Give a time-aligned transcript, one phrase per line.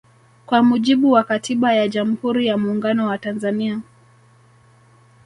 [0.45, 3.79] Kwa mujibu wa katiba ya jamhuri ya muungano wa Tanzania